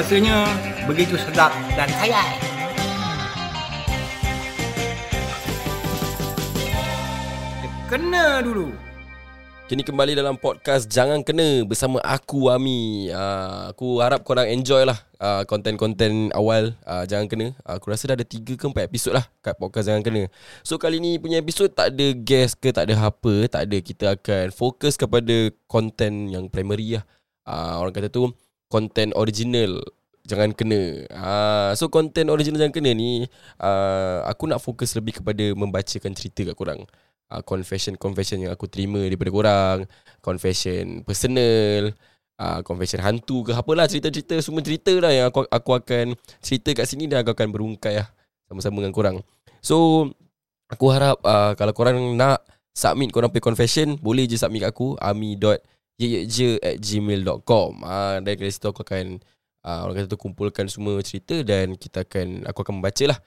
Rasanya 0.00 0.48
begitu 0.88 1.12
sedap 1.20 1.52
dan 1.76 1.84
kaya. 2.00 2.24
Kena 7.84 8.40
dulu. 8.40 8.72
Kini 9.68 9.84
kembali 9.84 10.16
dalam 10.16 10.40
podcast 10.40 10.88
Jangan 10.88 11.20
Kena 11.20 11.68
bersama 11.68 12.00
aku 12.00 12.48
Ami. 12.48 13.12
Uh, 13.12 13.76
aku 13.76 14.00
harap 14.00 14.24
korang 14.24 14.48
enjoy 14.48 14.88
lah 14.88 14.96
uh, 15.20 15.44
konten-konten 15.44 16.32
awal 16.32 16.72
uh, 16.88 17.04
Jangan 17.04 17.28
Kena. 17.28 17.52
Uh, 17.68 17.76
aku 17.76 17.92
rasa 17.92 18.08
dah 18.08 18.16
ada 18.16 18.24
3 18.24 18.56
ke 18.56 18.64
4 18.72 18.88
episod 18.88 19.12
lah 19.12 19.28
kat 19.44 19.52
podcast 19.60 19.92
Jangan 19.92 20.00
Kena. 20.00 20.32
So 20.64 20.80
kali 20.80 20.96
ni 20.96 21.20
punya 21.20 21.44
episod 21.44 21.68
tak 21.68 21.92
ada 21.92 22.16
guest 22.16 22.56
ke 22.56 22.72
tak 22.72 22.88
ada 22.88 23.04
apa, 23.04 23.52
tak 23.52 23.68
ada 23.68 23.76
kita 23.84 24.16
akan 24.16 24.48
fokus 24.48 24.96
kepada 24.96 25.52
konten 25.68 26.32
yang 26.32 26.48
primary 26.48 26.96
lah. 26.96 27.04
Uh, 27.44 27.84
orang 27.84 27.92
kata 27.92 28.08
tu 28.08 28.32
konten 28.70 29.10
original 29.18 29.82
Jangan 30.28 30.52
kena. 30.52 31.06
Uh, 31.10 31.70
So 31.78 31.88
konten 31.88 32.28
original 32.28 32.60
Jangan 32.60 32.74
kena 32.76 32.92
ni 32.92 33.24
uh, 33.60 34.24
Aku 34.28 34.44
nak 34.44 34.60
fokus 34.60 34.92
lebih 34.92 35.18
kepada 35.22 35.42
Membacakan 35.56 36.12
cerita 36.12 36.44
kat 36.52 36.56
korang. 36.56 36.84
Uh, 37.30 37.42
confession-confession 37.46 38.42
yang 38.42 38.52
aku 38.52 38.66
terima 38.66 38.98
daripada 39.06 39.30
korang 39.30 39.78
confession 40.18 41.06
personal 41.06 41.94
uh, 42.40 42.60
confession 42.64 42.98
hantu 43.04 43.44
ke 43.44 43.52
apalah 43.52 43.84
cerita-cerita 43.84 44.40
semua 44.40 44.64
cerita 44.64 44.90
lah 44.96 45.12
yang 45.12 45.26
aku 45.28 45.44
aku 45.46 45.70
akan 45.76 46.16
cerita 46.40 46.72
kat 46.72 46.88
sini 46.88 47.06
dan 47.06 47.20
aku 47.22 47.36
akan 47.36 47.52
berungkai 47.52 48.00
lah 48.00 48.08
sama-sama 48.48 48.82
dengan 48.82 48.94
korang. 48.96 49.16
So 49.60 50.08
aku 50.72 50.90
harap 50.90 51.20
uh, 51.22 51.52
kalau 51.54 51.70
korang 51.76 52.00
nak 52.16 52.42
submit 52.72 53.12
korang 53.12 53.28
punya 53.28 53.44
confession 53.44 54.00
boleh 54.00 54.24
je 54.24 54.40
submit 54.40 54.64
kat 54.64 54.72
aku 54.72 54.96
ami.yeyeje 54.98 56.58
at 56.64 56.80
gmail.com 56.80 57.70
uh, 57.84 58.18
dan 58.24 58.34
dari 58.34 58.50
situ 58.50 58.66
aku 58.72 58.82
akan 58.82 59.20
uh, 59.64 59.84
orang 59.84 60.04
kata 60.04 60.06
tu 60.12 60.20
kumpulkan 60.20 60.66
semua 60.68 61.00
cerita 61.04 61.40
dan 61.44 61.76
kita 61.76 62.04
akan 62.04 62.48
aku 62.48 62.58
akan 62.64 62.80
membaca 62.80 63.04
lah 63.16 63.18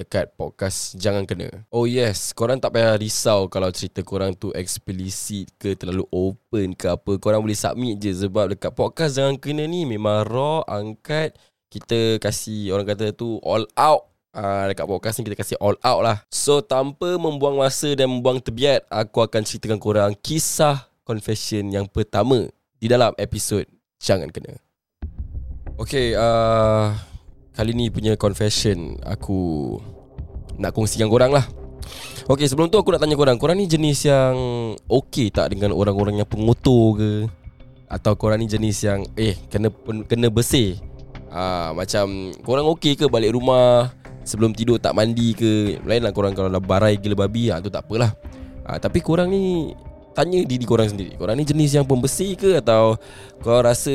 dekat 0.00 0.32
podcast 0.32 0.96
Jangan 0.96 1.28
Kena. 1.28 1.48
Oh 1.68 1.84
yes, 1.84 2.32
korang 2.32 2.56
tak 2.56 2.72
payah 2.72 2.96
risau 2.96 3.52
kalau 3.52 3.68
cerita 3.68 4.00
korang 4.00 4.32
tu 4.32 4.48
eksplisit 4.56 5.52
ke 5.60 5.76
terlalu 5.76 6.08
open 6.08 6.72
ke 6.72 6.88
apa. 6.88 7.20
Korang 7.20 7.44
boleh 7.44 7.58
submit 7.58 8.00
je 8.00 8.08
sebab 8.14 8.56
dekat 8.56 8.72
podcast 8.72 9.20
Jangan 9.20 9.36
Kena 9.36 9.68
ni 9.68 9.84
memang 9.84 10.24
raw, 10.24 10.64
angkat. 10.64 11.36
Kita 11.70 12.18
kasih 12.18 12.74
orang 12.74 12.88
kata 12.88 13.12
tu 13.12 13.38
all 13.44 13.68
out. 13.76 14.08
Uh, 14.30 14.70
dekat 14.70 14.86
podcast 14.86 15.18
ni 15.20 15.26
kita 15.26 15.36
kasih 15.36 15.58
all 15.60 15.76
out 15.82 16.00
lah. 16.00 16.16
So 16.32 16.62
tanpa 16.64 17.18
membuang 17.18 17.60
masa 17.60 17.92
dan 17.92 18.08
membuang 18.08 18.40
tebiat, 18.40 18.86
aku 18.88 19.20
akan 19.20 19.42
ceritakan 19.42 19.78
korang 19.82 20.14
kisah 20.16 20.86
confession 21.04 21.68
yang 21.68 21.90
pertama 21.90 22.48
di 22.78 22.86
dalam 22.88 23.12
episod 23.20 23.66
Jangan 24.00 24.32
Kena. 24.32 24.69
Okay, 25.80 26.12
uh, 26.12 26.92
kali 27.56 27.72
ni 27.72 27.88
punya 27.88 28.12
confession 28.20 29.00
aku 29.00 29.80
nak 30.60 30.76
kongsi 30.76 31.00
dengan 31.00 31.08
korang 31.08 31.32
lah. 31.32 31.48
Okay, 32.28 32.44
sebelum 32.44 32.68
tu 32.68 32.76
aku 32.76 32.92
nak 32.92 33.00
tanya 33.00 33.16
korang. 33.16 33.40
Korang 33.40 33.56
ni 33.56 33.64
jenis 33.64 34.04
yang 34.04 34.36
okay 34.84 35.32
tak 35.32 35.56
dengan 35.56 35.72
orang-orang 35.72 36.20
yang 36.20 36.28
pengotor 36.28 37.00
ke? 37.00 37.12
Atau 37.88 38.12
korang 38.20 38.44
ni 38.44 38.46
jenis 38.46 38.76
yang 38.84 39.08
eh 39.16 39.40
kena 39.48 39.72
kena 40.04 40.28
bersih? 40.28 40.76
Ah, 41.32 41.72
macam 41.72 42.28
korang 42.44 42.68
okay 42.68 42.92
ke 42.92 43.08
balik 43.08 43.32
rumah 43.32 43.88
sebelum 44.28 44.52
tidur 44.52 44.76
tak 44.76 44.92
mandi 44.92 45.32
ke? 45.32 45.80
Lain 45.88 46.04
lah 46.04 46.12
korang 46.12 46.36
kalau 46.36 46.52
dah 46.52 46.60
barai 46.60 47.00
gila 47.00 47.24
babi, 47.24 47.48
tu 47.64 47.72
tak 47.72 47.88
apalah. 47.88 48.12
Ah, 48.68 48.76
tapi 48.76 49.00
korang 49.00 49.32
ni 49.32 49.72
tanya 50.20 50.44
diri 50.44 50.64
korang 50.68 50.92
sendiri. 50.92 51.16
Korang 51.16 51.40
ni 51.40 51.48
jenis 51.48 51.72
yang 51.72 51.88
pembersih 51.88 52.36
ke 52.36 52.60
Atau 52.60 53.00
kau 53.40 53.60
rasa 53.64 53.92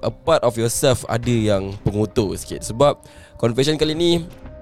A 0.00 0.08
part 0.08 0.40
of 0.40 0.56
yourself 0.56 1.04
Ada 1.04 1.28
yang 1.28 1.76
pengotor 1.84 2.32
sikit? 2.40 2.64
Sebab 2.64 2.96
Confession 3.36 3.76
kali 3.76 3.92
ni 3.92 4.10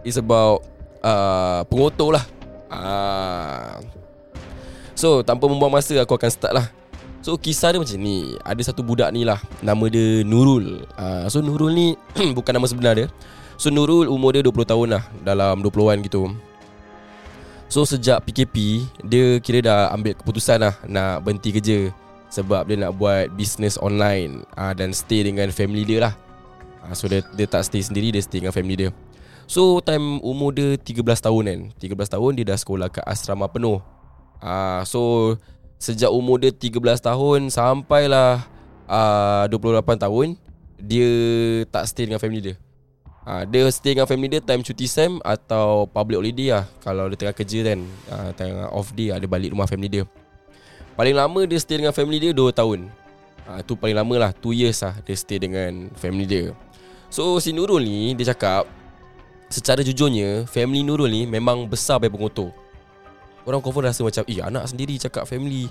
Is 0.03 0.19
about 0.19 0.67
uh, 1.07 1.63
Pengotor 1.71 2.19
lah. 2.19 2.25
Uh. 2.67 3.79
So 4.99 5.23
tanpa 5.23 5.47
membuang 5.47 5.71
masa 5.71 5.95
Aku 6.03 6.19
akan 6.19 6.31
start 6.35 6.53
lah. 6.59 6.67
So 7.23 7.39
kisah 7.39 7.71
dia 7.71 7.79
macam 7.79 8.03
ni. 8.03 8.35
Ada 8.43 8.75
satu 8.75 8.83
budak 8.83 9.15
ni 9.15 9.23
lah. 9.23 9.39
Nama 9.63 9.85
dia 9.87 10.27
Nurul. 10.27 10.83
Uh, 10.99 11.31
So 11.31 11.39
Nurul 11.39 11.71
ni 11.71 11.95
Bukan 12.37 12.51
nama 12.51 12.67
sebenar 12.67 12.99
dia. 12.99 13.07
So 13.55 13.71
Nurul 13.71 14.11
umur 14.11 14.35
dia 14.35 14.43
20 14.43 14.67
tahun 14.67 14.89
lah. 14.99 15.07
Dalam 15.23 15.63
20-an 15.63 16.03
gitu 16.03 16.35
So 17.73 17.89
sejak 17.89 18.29
PKP 18.29 18.85
Dia 19.01 19.41
kira 19.41 19.65
dah 19.65 19.81
ambil 19.97 20.13
keputusan 20.13 20.61
lah 20.61 20.77
Nak 20.85 21.25
berhenti 21.25 21.57
kerja 21.57 21.89
Sebab 22.29 22.69
dia 22.69 22.77
nak 22.77 23.01
buat 23.01 23.33
Business 23.33 23.81
online 23.81 24.45
uh, 24.61 24.77
Dan 24.77 24.93
stay 24.93 25.25
dengan 25.25 25.49
family 25.49 25.89
dia 25.89 26.05
lah. 26.05 26.15
Uh, 26.85 26.93
So 26.93 27.09
dia, 27.09 27.25
dia 27.33 27.49
tak 27.49 27.65
stay 27.65 27.81
sendiri 27.81 28.13
Dia 28.13 28.21
stay 28.21 28.45
dengan 28.45 28.53
family 28.53 28.77
dia. 28.77 28.91
So 29.49 29.81
time 29.81 30.21
umur 30.21 30.53
dia 30.53 30.77
13 30.77 31.01
tahun 31.01 31.43
kan. 31.49 31.61
13 31.81 32.13
tahun 32.13 32.31
dia 32.37 32.45
dah 32.53 32.59
sekolah 32.61 32.89
ke 32.93 33.01
asrama 33.09 33.49
penuh. 33.49 33.81
Uh, 34.45 34.85
So 34.85 35.01
Sejak 35.81 36.13
umur 36.13 36.45
dia 36.45 36.53
13 36.53 36.77
tahun 37.01 37.49
Sampailah 37.49 38.45
uh, 38.85 39.49
28 39.49 39.81
tahun 39.97 40.37
Dia 40.77 41.11
tak 41.73 41.89
stay 41.89 42.05
dengan 42.05 42.21
family 42.21 42.53
dia 42.53 42.55
Ha, 43.23 43.47
dia 43.47 43.71
stay 43.71 43.95
dengan 43.95 44.11
family 44.11 44.27
dia 44.27 44.43
time 44.43 44.67
cuti 44.67 44.91
sem 44.91 45.23
atau 45.23 45.87
public 45.87 46.19
holiday 46.19 46.59
lah. 46.59 46.65
Kalau 46.83 47.07
dia 47.07 47.15
tengah 47.23 47.37
kerja 47.39 47.59
kan, 47.71 47.81
ha, 48.11 48.17
tengah 48.35 48.67
off 48.75 48.91
day 48.99 49.15
lah, 49.15 49.23
dia 49.23 49.31
balik 49.31 49.55
rumah 49.55 49.71
family 49.71 49.87
dia. 49.87 50.05
Paling 50.99 51.15
lama 51.15 51.41
dia 51.47 51.59
stay 51.63 51.79
dengan 51.79 51.95
family 51.95 52.19
dia 52.19 52.35
2 52.35 52.51
tahun. 52.51 52.91
Ha, 53.47 53.63
tu 53.63 53.79
paling 53.79 53.95
lama 53.95 54.15
lah, 54.27 54.31
2 54.35 54.59
years 54.59 54.83
lah 54.83 54.99
dia 55.07 55.15
stay 55.15 55.39
dengan 55.39 55.87
family 55.95 56.27
dia. 56.27 56.51
So 57.15 57.39
si 57.39 57.55
Nurul 57.55 57.87
ni, 57.87 58.19
dia 58.19 58.35
cakap, 58.35 58.67
secara 59.47 59.87
jujurnya, 59.87 60.43
family 60.51 60.83
Nurul 60.83 61.07
ni 61.07 61.23
memang 61.23 61.71
besar 61.71 62.03
baik 62.03 62.19
pengotor. 62.19 62.51
Orang 63.47 63.63
confirm 63.63 63.87
rasa 63.87 64.03
macam, 64.03 64.27
eh 64.27 64.43
anak 64.43 64.67
sendiri 64.67 64.99
cakap 64.99 65.31
family 65.31 65.71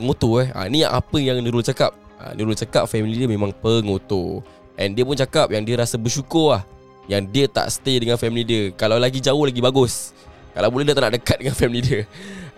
pengotor 0.00 0.40
eh. 0.40 0.48
Ha, 0.56 0.72
ni 0.72 0.88
apa 0.88 1.20
yang 1.20 1.36
Nurul 1.44 1.60
cakap. 1.60 1.92
Ha, 2.16 2.32
Nurul 2.32 2.56
cakap 2.56 2.88
family 2.88 3.12
dia 3.12 3.28
memang 3.28 3.52
pengotor. 3.52 4.40
And 4.80 4.96
dia 4.96 5.04
pun 5.04 5.20
cakap 5.20 5.52
yang 5.52 5.68
dia 5.68 5.76
rasa 5.76 6.00
bersyukur 6.00 6.56
lah 6.56 6.64
yang 7.08 7.24
dia 7.24 7.48
tak 7.48 7.72
stay 7.72 7.96
dengan 7.96 8.20
family 8.20 8.44
dia. 8.44 8.62
Kalau 8.76 9.00
lagi 9.00 9.18
jauh 9.18 9.48
lagi 9.48 9.64
bagus. 9.64 10.12
Kalau 10.52 10.68
boleh 10.68 10.84
dia 10.84 10.94
tak 10.94 11.04
nak 11.08 11.14
dekat 11.16 11.36
dengan 11.40 11.56
family 11.56 11.80
dia. 11.80 12.00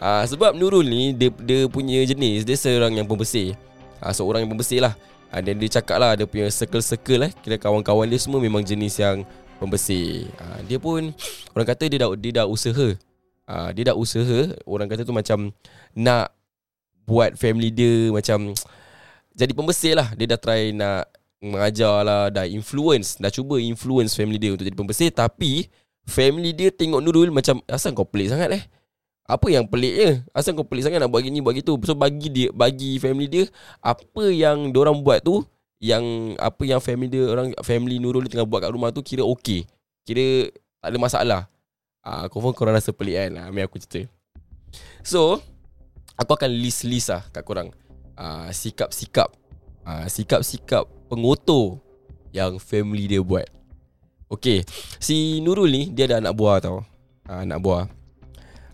Uh, 0.01 0.25
Sebab 0.27 0.57
Nurul 0.57 0.89
ni 0.89 1.13
dia, 1.13 1.29
dia 1.45 1.69
punya 1.69 2.01
jenis 2.09 2.49
Dia 2.49 2.57
seorang 2.57 2.97
yang 2.97 3.05
pembersih. 3.05 3.53
Uh, 4.01 4.09
Seorang 4.17 4.43
yang 4.43 4.51
pembersih 4.51 4.81
lah. 4.81 4.97
Uh, 5.29 5.45
Dan 5.45 5.61
dia 5.61 5.69
cakap 5.69 6.01
lah 6.01 6.17
Dia 6.17 6.25
punya 6.25 6.49
circle-circle 6.49 7.29
lah 7.29 7.31
Kira 7.45 7.61
kawan-kawan 7.61 8.09
dia 8.09 8.17
semua 8.17 8.41
Memang 8.41 8.65
jenis 8.65 8.97
yang 8.97 9.29
Pembersih. 9.61 10.33
Uh, 10.41 10.59
Dia 10.65 10.81
pun 10.81 11.13
Orang 11.53 11.69
kata 11.69 11.85
dia 11.93 12.01
dah, 12.01 12.11
dia 12.17 12.41
dah 12.41 12.47
usaha. 12.49 12.97
Uh, 13.45 13.69
Dia 13.77 13.93
dah 13.93 13.97
usaha 14.01 14.49
Orang 14.65 14.89
kata 14.89 15.05
tu 15.05 15.13
macam 15.13 15.53
Nak 15.93 16.33
Buat 17.05 17.37
family 17.37 17.69
dia 17.69 18.09
Macam 18.09 18.57
Jadi 19.41 19.53
pembersih 19.55 19.95
lah. 19.95 20.13
Dia 20.19 20.37
dah 20.37 20.41
try 20.41 20.75
nak 20.75 21.20
mengajar 21.41 22.05
lah 22.05 22.29
Dah 22.29 22.45
influence 22.47 23.17
Dah 23.17 23.33
cuba 23.33 23.57
influence 23.59 24.15
family 24.15 24.37
dia 24.37 24.53
Untuk 24.55 24.69
jadi 24.69 24.77
pembersih. 24.77 25.11
Tapi 25.11 25.67
Family 26.05 26.53
dia 26.53 26.69
tengok 26.71 27.01
Nurul 27.01 27.33
Macam 27.33 27.65
Asal 27.67 27.97
kau 27.97 28.07
pelik 28.07 28.31
sangat 28.31 28.53
eh? 28.53 28.63
Apa 29.25 29.49
yang 29.49 29.65
peliknya 29.67 30.25
Asal 30.37 30.53
kau 30.55 30.65
pelik 30.65 30.87
sangat 30.87 31.01
Nak 31.01 31.11
buat 31.11 31.25
gini 31.25 31.41
buat 31.41 31.57
gitu? 31.57 31.81
So 31.83 31.97
bagi 31.97 32.29
dia 32.29 32.49
Bagi 32.53 33.01
family 33.01 33.27
dia 33.27 33.45
Apa 33.81 34.29
yang 34.31 34.71
orang 34.77 35.01
buat 35.01 35.25
tu 35.25 35.43
Yang 35.81 36.37
Apa 36.37 36.63
yang 36.69 36.81
family 36.81 37.09
dia 37.09 37.25
Orang 37.33 37.57
family 37.65 37.97
Nurul 37.99 38.29
tengah 38.29 38.45
buat 38.45 38.61
kat 38.65 38.71
rumah 38.73 38.93
tu 38.93 39.01
Kira 39.01 39.25
okey. 39.25 39.65
Kira 40.05 40.53
Tak 40.81 40.89
ada 40.93 40.99
masalah. 41.01 41.43
Ah, 42.01 42.25
Confirm 42.33 42.57
korang 42.57 42.77
rasa 42.77 42.93
pelik 42.93 43.17
kan? 43.17 43.33
Ah, 43.37 43.49
Ambil 43.53 43.69
aku 43.69 43.77
cerita. 43.81 44.09
So 45.05 45.41
Aku 46.21 46.37
akan 46.37 46.53
list-list 46.53 47.09
lah 47.09 47.25
Kat 47.33 47.45
korang. 47.45 47.73
Ah, 48.17 48.49
Sikap-sikap. 48.53 49.33
Ah, 49.85 50.05
Sikap-sikap 50.05 51.00
pengotor 51.11 51.83
yang 52.31 52.63
family 52.63 53.11
dia 53.11 53.19
buat. 53.19 53.51
Okay, 54.31 54.63
si 55.03 55.43
Nurul 55.43 55.75
ni 55.75 55.83
dia 55.91 56.07
ada 56.07 56.23
anak 56.23 56.39
buah 56.39 56.63
tau. 56.63 56.87
Ha, 57.27 57.43
anak 57.43 57.59
buah. 57.59 57.91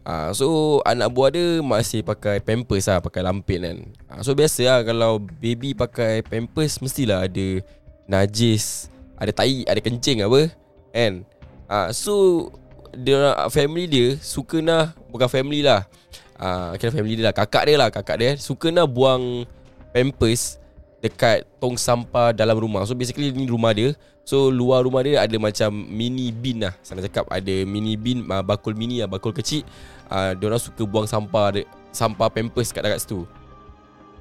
Ha, 0.04 0.30
so 0.36 0.78
anak 0.84 1.08
buah 1.16 1.32
dia 1.32 1.64
masih 1.64 2.04
pakai 2.04 2.44
pampers 2.44 2.92
lah, 2.92 3.00
pakai 3.00 3.24
lampin 3.24 3.64
kan. 3.64 3.78
Ha, 4.12 4.20
so 4.20 4.36
biasa 4.36 4.62
lah 4.68 4.78
kalau 4.84 5.18
baby 5.18 5.72
pakai 5.72 6.20
pampers 6.20 6.78
mestilah 6.84 7.24
ada 7.24 7.64
najis, 8.04 8.92
ada 9.16 9.32
tai, 9.32 9.64
ada 9.64 9.80
kencing 9.80 10.20
apa. 10.20 10.52
Kan? 10.92 11.24
Ha, 11.72 11.90
so 11.96 12.46
dia 12.92 13.32
family 13.48 13.88
dia 13.88 14.06
suka 14.20 14.60
nak 14.60 14.92
bukan 15.08 15.28
family 15.32 15.64
lah. 15.64 15.88
Ah, 16.36 16.76
kira 16.76 16.92
family 16.92 17.16
dia 17.16 17.32
lah, 17.32 17.34
kakak 17.34 17.64
dia 17.64 17.76
lah, 17.80 17.88
kakak 17.88 18.16
dia 18.20 18.30
suka 18.36 18.68
nak 18.68 18.92
buang 18.92 19.48
pampers 19.96 20.60
dekat 21.06 21.46
tong 21.62 21.78
sampah 21.78 22.34
dalam 22.34 22.58
rumah. 22.58 22.82
So 22.84 22.98
basically 22.98 23.30
ni 23.30 23.46
rumah 23.46 23.72
dia. 23.72 23.94
So 24.26 24.50
luar 24.50 24.82
rumah 24.82 25.06
dia 25.06 25.22
ada 25.22 25.36
macam 25.38 25.70
mini 25.72 26.34
bin 26.34 26.66
lah. 26.66 26.74
Sana 26.82 26.98
cakap 27.00 27.30
ada 27.30 27.54
mini 27.62 27.94
bin, 27.94 28.26
uh, 28.26 28.42
bakul 28.42 28.74
mini 28.74 29.00
lah, 29.00 29.08
bakul 29.08 29.30
kecil. 29.30 29.62
Uh, 30.10 30.34
diorang 30.34 30.58
suka 30.58 30.82
buang 30.82 31.06
sampah, 31.06 31.62
sampah 31.94 32.28
pampers 32.30 32.74
kat 32.74 32.82
dekat 32.82 33.00
situ. 33.02 33.22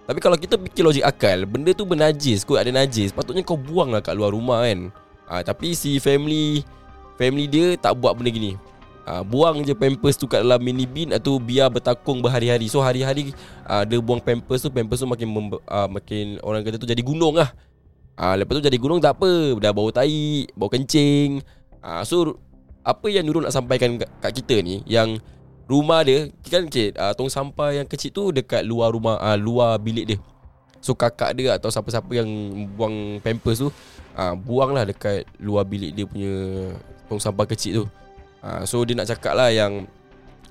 Tapi 0.06 0.22
kalau 0.22 0.38
kita 0.38 0.56
fikir 0.62 0.86
logik 0.86 1.02
akal 1.02 1.50
Benda 1.50 1.74
tu 1.74 1.82
bernajis 1.82 2.46
Kau 2.46 2.54
ada 2.54 2.70
najis 2.70 3.10
Patutnya 3.10 3.42
kau 3.42 3.58
buang 3.58 3.90
lah 3.90 4.06
kat 4.06 4.14
luar 4.14 4.38
rumah 4.38 4.62
kan 4.62 4.94
ha, 5.26 5.42
Tapi 5.42 5.74
si 5.74 5.98
family 5.98 6.62
Family 7.18 7.50
dia 7.50 7.74
tak 7.74 7.98
buat 7.98 8.14
benda 8.14 8.30
gini 8.30 8.54
ha, 9.06 9.22
Buang 9.22 9.62
je 9.62 9.72
pampers 9.78 10.18
tu 10.18 10.26
kat 10.26 10.42
dalam 10.42 10.60
mini 10.60 10.90
bin 10.90 11.14
Atau 11.14 11.38
biar 11.38 11.70
bertakung 11.70 12.20
berhari-hari. 12.20 12.68
So 12.68 12.82
hari-hari 12.82 13.32
ha, 13.64 13.86
Dia 13.86 14.02
buang 14.02 14.20
pampers 14.20 14.66
tu 14.66 14.74
Pampers 14.74 15.00
tu 15.00 15.08
makin 15.08 15.30
membe- 15.30 15.64
ha, 15.70 15.86
Makin 15.86 16.42
orang 16.42 16.66
kata 16.66 16.82
tu 16.82 16.90
jadi 16.90 17.00
gunung 17.06 17.38
lah. 17.38 17.54
Ha, 18.18 18.36
Lepas 18.36 18.60
tu 18.60 18.64
jadi 18.66 18.78
gunung 18.82 19.00
tak 19.00 19.22
apa. 19.22 19.56
Dah 19.62 19.72
bau 19.72 19.94
tai 19.94 20.50
Bau 20.58 20.68
kencing. 20.68 21.40
Ha, 21.86 22.02
So 22.04 22.42
Apa 22.82 23.08
yang 23.08 23.24
Nurul 23.30 23.46
nak 23.46 23.56
sampaikan 23.56 24.02
kat, 24.02 24.32
kita 24.34 24.60
ni 24.60 24.82
Yang 24.90 25.22
Rumah 25.66 26.02
dia 26.06 26.30
Kan 26.50 26.70
okay, 26.70 26.94
uh, 26.94 27.14
Tong 27.18 27.30
sampah 27.30 27.74
yang 27.74 27.88
kecil 27.90 28.14
tu 28.14 28.30
Dekat 28.30 28.62
luar 28.62 28.94
rumah 28.94 29.18
uh, 29.18 29.38
Luar 29.38 29.82
bilik 29.82 30.06
dia. 30.14 30.18
So 30.78 30.94
kakak 30.94 31.34
dia 31.34 31.58
Atau 31.58 31.74
siapa-siapa 31.74 32.10
yang 32.14 32.30
Buang 32.78 33.18
pampers 33.26 33.66
tu 33.66 33.74
uh, 34.14 34.34
Buang 34.38 34.78
lah 34.78 34.86
dekat 34.86 35.26
Luar 35.42 35.66
bilik 35.66 35.98
dia 35.98 36.06
punya 36.06 36.34
Tong 37.10 37.18
sampah 37.18 37.50
kecil 37.50 37.82
tu 37.82 38.05
uh, 38.46 38.62
So 38.70 38.86
dia 38.86 38.94
nak 38.94 39.10
cakap 39.10 39.34
lah 39.34 39.50
yang 39.50 39.90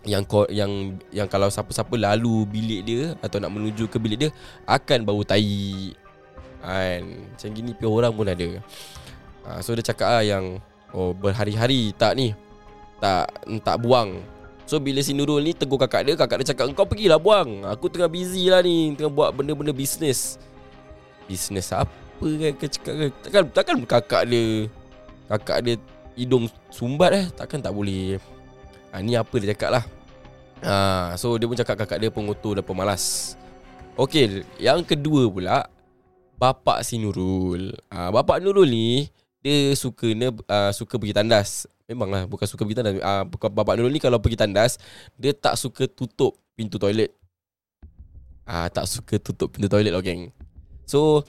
yang 0.05 0.23
yang 0.53 0.73
yang 1.09 1.29
kalau 1.33 1.49
siapa-siapa 1.49 1.97
lalu 1.97 2.45
bilik 2.45 2.81
dia 2.85 3.03
atau 3.25 3.41
nak 3.41 3.49
menuju 3.49 3.89
ke 3.89 3.97
bilik 3.97 4.29
dia 4.29 4.31
akan 4.69 5.07
bau 5.07 5.25
tai. 5.25 5.97
Kan. 6.61 7.03
Macam 7.33 7.49
gini 7.53 7.73
pun 7.73 7.89
orang 7.89 8.13
pun 8.13 8.29
ada. 8.29 8.49
Ha, 9.45 9.61
so 9.61 9.73
dia 9.77 9.85
cakap 9.85 10.09
lah 10.13 10.25
yang 10.25 10.61
oh 10.93 11.17
berhari-hari 11.17 11.93
tak 11.97 12.17
ni. 12.21 12.37
Tak 13.01 13.33
tak 13.65 13.77
buang. 13.81 14.21
So 14.65 14.81
bila 14.81 15.05
si 15.05 15.13
Nurul 15.13 15.45
ni 15.45 15.53
tegur 15.53 15.77
kakak 15.77 16.09
dia, 16.09 16.15
kakak 16.17 16.41
dia 16.41 16.57
cakap 16.57 16.73
kau 16.73 16.89
pergilah 16.89 17.21
buang. 17.21 17.65
Aku 17.69 17.93
tengah 17.93 18.09
busy 18.09 18.49
lah 18.49 18.65
ni, 18.65 18.97
tengah 18.97 19.13
buat 19.13 19.33
benda-benda 19.37 19.77
bisnes. 19.77 20.41
Bisnes 21.29 21.69
apa 21.73 21.89
kan 22.21 22.53
kau 22.57 22.69
cakap 22.69 22.93
kan? 22.97 23.11
Takkan 23.25 23.45
takkan 23.53 23.77
kakak 23.85 24.23
dia 24.29 24.69
kakak 25.29 25.59
dia 25.65 25.75
hidung 26.15 26.47
sumbat 26.71 27.11
eh, 27.15 27.27
takkan 27.35 27.61
tak 27.61 27.75
boleh. 27.75 28.19
Ha, 28.95 29.03
ni 29.03 29.19
apa 29.19 29.35
dia 29.43 29.55
cakap 29.55 29.71
lah. 29.79 29.85
Ha, 30.63 31.15
So 31.19 31.35
dia 31.37 31.51
pun 31.51 31.59
cakap 31.59 31.75
kakak 31.75 31.99
dia 31.99 32.11
pengotor 32.11 32.59
dan 32.59 32.65
pemalas. 32.65 33.35
Okey, 33.95 34.43
yang 34.59 34.83
kedua 34.83 35.31
pula 35.31 35.71
Bapak 36.35 36.83
si 36.83 36.99
Nurul. 36.99 37.75
Ha, 37.91 38.11
Bapak 38.11 38.43
Nurul 38.43 38.67
ni 38.67 39.07
Dia 39.39 39.71
suka 39.79 40.11
uh, 40.11 40.71
suka 40.75 40.99
pergi 40.99 41.15
tandas. 41.15 41.71
Memanglah 41.87 42.27
bukan 42.27 42.47
suka 42.49 42.67
pergi 42.67 42.83
tandas. 42.83 42.95
Uh, 42.99 43.23
Bapak 43.51 43.79
Nurul 43.79 43.95
ni 43.95 44.03
kalau 44.03 44.19
pergi 44.19 44.39
tandas 44.41 44.83
Dia 45.15 45.31
tak 45.31 45.55
suka 45.55 45.87
tutup 45.87 46.35
pintu 46.59 46.79
toilet. 46.79 47.15
Ah, 48.47 48.67
Tak 48.71 48.91
suka 48.91 49.19
tutup 49.23 49.55
pintu 49.55 49.71
toilet 49.71 49.95
lah 49.95 50.03
geng. 50.03 50.31
So 50.85 51.25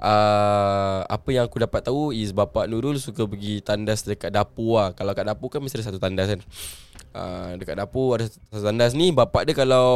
uh, 0.00 1.04
Apa 1.06 1.28
yang 1.30 1.44
aku 1.46 1.60
dapat 1.60 1.84
tahu 1.86 2.10
Is 2.10 2.32
Bapak 2.32 2.66
Nurul 2.66 2.96
suka 2.96 3.28
pergi 3.28 3.60
tandas 3.60 4.02
dekat 4.02 4.32
dapur 4.32 4.80
lah 4.80 4.88
Kalau 4.96 5.12
kat 5.12 5.28
dapur 5.28 5.52
kan 5.52 5.60
mesti 5.60 5.80
ada 5.80 5.92
satu 5.92 6.00
tandas 6.00 6.32
kan. 6.32 6.40
Uh, 7.12 7.50
Dekat 7.60 7.76
dapur 7.78 8.16
ada 8.18 8.26
satu 8.26 8.64
tandas 8.64 8.96
ni 8.96 9.12
Bapak 9.12 9.46
dia 9.46 9.54
kalau 9.54 9.88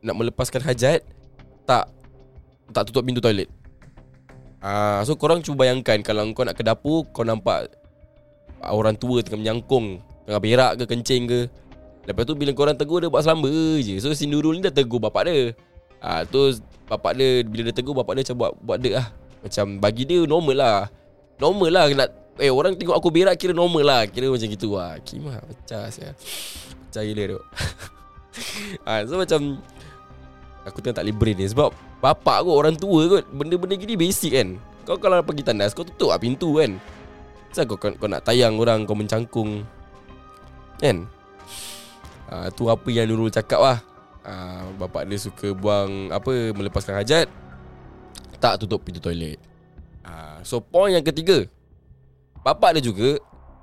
Nak 0.00 0.14
melepaskan 0.16 0.64
hajat 0.64 1.04
Tak 1.68 1.92
Tak 2.72 2.82
tutup 2.88 3.04
pintu 3.04 3.20
toilet. 3.20 3.48
Uh, 4.58 5.04
So 5.04 5.14
korang 5.14 5.44
cuba 5.44 5.68
bayangkan 5.68 6.00
Kalau 6.02 6.24
kau 6.32 6.42
nak 6.42 6.56
ke 6.56 6.64
dapur 6.64 7.06
Kau 7.12 7.22
nampak 7.22 7.70
Orang 8.64 8.98
tua 8.98 9.22
tengah 9.22 9.38
menyangkung 9.38 10.02
Tengah 10.26 10.44
berak 10.44 10.72
ke 10.82 10.84
kencing 10.84 11.24
ke. 11.24 11.40
Lepas 12.04 12.28
tu 12.28 12.36
bila 12.36 12.52
korang 12.52 12.76
tegur 12.76 13.00
Dia 13.00 13.08
buat 13.08 13.24
selamba 13.24 13.48
je. 13.80 13.96
So 14.00 14.12
si 14.12 14.28
Nurul 14.28 14.58
ni 14.58 14.64
dah 14.64 14.72
tegur 14.72 15.00
bapak 15.00 15.28
dia 15.28 15.56
Ah, 15.98 16.22
tu 16.22 16.54
bapak 16.86 17.18
dia 17.18 17.42
bila 17.44 17.68
dia 17.68 17.74
tegur 17.74 17.94
bapak 17.94 18.18
dia 18.18 18.22
macam 18.28 18.36
buat 18.38 18.52
buat 18.62 18.78
dek 18.78 18.94
lah. 18.94 19.06
Macam 19.42 19.64
bagi 19.82 20.02
dia 20.06 20.22
normal 20.24 20.56
lah. 20.56 20.78
Normal 21.38 21.70
lah 21.70 21.84
nak 21.94 22.08
eh 22.38 22.50
orang 22.50 22.78
tengok 22.78 22.94
aku 22.94 23.10
berak 23.10 23.34
kira 23.38 23.50
normal 23.50 23.84
lah. 23.86 24.00
Kira 24.06 24.30
macam 24.30 24.46
gitu 24.46 24.78
lah. 24.78 24.98
Kimah 25.02 25.42
pecah 25.42 25.90
sia. 25.90 26.14
Pecah 26.88 27.02
gila 27.02 27.38
tu. 27.38 27.40
ah, 28.88 29.02
so 29.06 29.18
macam 29.18 29.58
aku 30.62 30.78
tengah 30.84 31.02
tak 31.02 31.06
brain 31.16 31.34
ni 31.34 31.46
sebab 31.50 31.74
bapak 31.98 32.46
kot 32.46 32.54
orang 32.54 32.76
tua 32.78 33.18
kot 33.18 33.24
benda-benda 33.34 33.74
gini 33.74 33.98
basic 33.98 34.34
kan. 34.34 34.48
Kau 34.86 34.96
kalau 34.96 35.20
pergi 35.20 35.44
tandas 35.44 35.76
kau 35.76 35.84
tutup 35.84 36.14
lah 36.14 36.20
pintu 36.22 36.56
kan. 36.56 36.78
Kenapa 37.48 37.74
kau, 37.74 37.76
kau, 37.80 37.90
kau 37.96 38.08
nak 38.12 38.22
tayang 38.28 38.60
orang 38.60 38.84
kau 38.84 38.92
mencangkung 38.92 39.64
Kan 40.78 41.08
Ah, 42.28 42.52
tu 42.52 42.68
apa 42.68 42.84
yang 42.92 43.08
Nurul 43.08 43.32
cakap 43.32 43.56
lah 43.56 43.80
uh, 44.28 44.68
Bapak 44.76 45.08
dia 45.08 45.16
suka 45.16 45.56
buang 45.56 46.12
Apa 46.12 46.52
Melepaskan 46.52 47.00
hajat 47.00 47.26
Tak 48.36 48.60
tutup 48.60 48.84
pintu 48.84 49.00
toilet. 49.00 49.40
Uh, 50.04 50.38
So 50.44 50.60
point 50.60 50.92
yang 50.92 51.04
ketiga 51.04 51.48
Bapak 52.44 52.76
dia 52.76 52.84
juga 52.84 53.16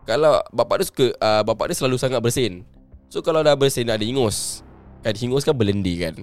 Kalau 0.09 0.41
Bapak 0.49 0.81
dia 0.81 0.85
suka 0.89 1.05
uh, 1.21 1.41
Bapak 1.45 1.69
dia 1.71 1.77
selalu 1.77 2.01
sangat 2.01 2.19
bersin. 2.19 2.65
So 3.13 3.21
kalau 3.21 3.45
dah 3.45 3.53
bersin 3.53 3.87
Ada 3.87 4.01
hingus 4.01 4.65
Kan 5.05 5.13
hingus 5.13 5.45
kan 5.45 5.53
berlendir 5.53 6.09
kan. 6.09 6.15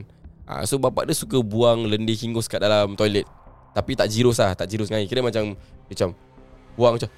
Uh, 0.43 0.63
So 0.67 0.75
bapak 0.83 1.07
dia 1.07 1.15
suka 1.15 1.39
buang 1.39 1.87
Lendir 1.87 2.19
hingus 2.19 2.51
kat 2.51 2.59
dalam 2.59 2.99
toilet. 2.99 3.25
Tapi 3.73 3.97
tak 3.97 4.13
jirus 4.13 4.37
lah 4.37 4.53
Tak 4.53 4.69
jirus 4.69 4.93
kan 4.93 5.01
Kira 5.09 5.25
macam 5.25 5.57
Macam 5.89 6.13
Buang 6.77 6.93
macam 7.01 7.09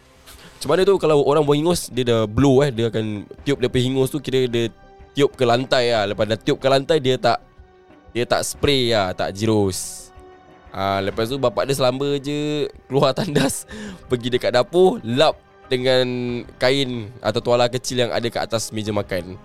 Macam 0.55 0.69
mana 0.71 0.81
tu 0.87 0.94
Kalau 1.03 1.26
orang 1.26 1.43
buang 1.43 1.59
hingus 1.59 1.91
Dia 1.91 2.06
dah 2.06 2.21
blow 2.31 2.62
eh. 2.62 2.71
Dia 2.71 2.94
akan 2.94 3.26
Tiup 3.43 3.59
dia 3.59 3.71
hingus 3.82 4.15
tu 4.15 4.23
Kira 4.23 4.47
dia 4.47 4.71
tiup 5.14 5.32
ke 5.38 5.46
lantai 5.46 5.94
lah. 5.94 6.11
Lepas 6.11 6.26
dah 6.26 6.38
tiup 6.38 6.58
ke 6.58 6.66
lantai 6.66 6.99
Dia 6.99 7.16
tak 7.16 7.38
Dia 8.11 8.26
tak 8.26 8.43
spray 8.43 8.90
lah 8.90 9.14
Tak 9.14 9.31
jirus 9.32 10.11
ha, 10.75 10.99
Lepas 11.00 11.31
tu 11.31 11.38
bapak 11.38 11.70
dia 11.70 11.78
selamba 11.78 12.19
je 12.19 12.66
Keluar 12.90 13.14
tandas 13.19 13.64
Pergi 14.11 14.34
dekat 14.34 14.52
dapur 14.52 14.99
Lap 15.06 15.38
dengan 15.70 16.06
kain 16.58 17.08
Atau 17.22 17.40
tuala 17.40 17.70
kecil 17.70 18.05
yang 18.05 18.12
ada 18.12 18.26
kat 18.28 18.44
atas 18.44 18.69
meja 18.69 18.93
makan. 18.93 19.40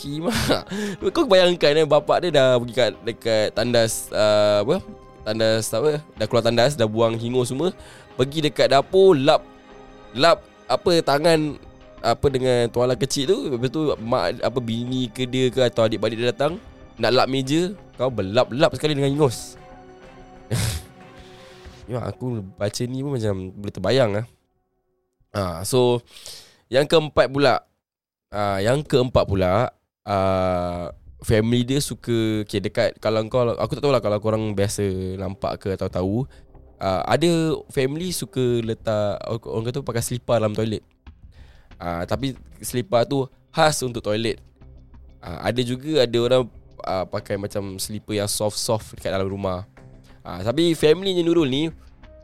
Kima. 0.00 0.32
Kau 1.14 1.28
bayangkan 1.28 1.76
eh 1.76 1.84
Bapak 1.84 2.24
dia 2.24 2.30
dah 2.32 2.56
pergi 2.56 2.72
kat 2.72 2.90
Dekat 3.04 3.48
tandas 3.52 4.08
uh, 4.14 4.64
Apa? 4.64 4.80
Tandas 5.28 5.68
apa? 5.76 6.00
Dah 6.16 6.24
keluar 6.24 6.40
tandas 6.40 6.72
Dah 6.72 6.88
buang 6.88 7.20
hingus 7.20 7.52
semua 7.52 7.76
Pergi 8.16 8.48
dekat 8.48 8.72
dapur 8.72 9.12
Lap 9.12 9.44
Lap 10.16 10.40
Apa 10.64 11.04
tangan 11.04 11.60
apa 12.00 12.26
dengan 12.32 12.66
tuala 12.72 12.96
kecil 12.96 13.28
tu 13.28 13.38
Lepas 13.52 13.68
tu 13.68 13.92
mak 14.00 14.40
apa 14.40 14.58
bini 14.58 15.12
ke 15.12 15.28
dia 15.28 15.52
ke 15.52 15.60
Atau 15.60 15.84
adik-adik 15.84 16.16
dia 16.16 16.32
datang 16.32 16.56
Nak 16.96 17.12
lap 17.12 17.26
meja 17.28 17.76
Kau 18.00 18.08
berlap-lap 18.08 18.72
sekali 18.76 18.96
dengan 18.96 19.12
ingus 19.12 19.60
Ya 21.90 22.00
aku 22.08 22.40
baca 22.56 22.82
ni 22.88 23.04
pun 23.04 23.20
macam 23.20 23.52
Boleh 23.52 23.74
terbayang 23.74 24.10
lah. 24.16 24.24
Ha, 25.36 25.62
So 25.68 26.00
Yang 26.72 26.96
keempat 26.96 27.26
pula 27.28 27.62
ha, 28.32 28.58
Yang 28.64 28.88
keempat 28.88 29.24
pula 29.28 29.68
uh, 30.08 30.84
Family 31.20 31.68
dia 31.68 31.84
suka 31.84 32.48
Okay 32.48 32.64
dekat 32.64 32.96
Kalau 32.96 33.20
kau 33.28 33.44
Aku 33.60 33.76
tak 33.76 33.84
tahu 33.84 33.92
lah 33.92 34.00
Kalau 34.00 34.18
korang 34.24 34.56
biasa 34.56 34.82
Nampak 35.20 35.60
ke 35.60 35.68
atau 35.76 35.92
tahu 35.92 36.14
uh, 36.80 37.02
Ada 37.04 37.60
family 37.68 38.08
suka 38.08 38.64
letak 38.64 39.20
Orang 39.44 39.68
kata 39.68 39.84
pakai 39.84 40.00
selipar 40.00 40.40
dalam 40.40 40.56
toilet 40.56 40.80
uh, 41.80 42.04
Tapi 42.04 42.36
selipar 42.60 43.08
tu 43.08 43.24
Khas 43.50 43.82
untuk 43.82 44.04
toilet. 44.04 44.38
Uh, 45.18 45.38
Ada 45.42 45.60
juga 45.64 46.04
Ada 46.04 46.18
orang 46.20 46.42
uh, 46.84 47.04
Pakai 47.08 47.40
macam 47.40 47.80
Selipar 47.80 48.14
yang 48.14 48.30
soft-soft 48.30 48.94
Dekat 48.94 49.16
dalam 49.16 49.26
rumah. 49.26 49.66
Uh, 50.22 50.44
Tapi 50.44 50.76
familynya 50.76 51.24
Nurul 51.24 51.48
ni 51.48 51.62